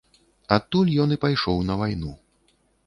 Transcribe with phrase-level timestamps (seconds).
[0.55, 2.11] Адтуль ён і пайшоў на вайну.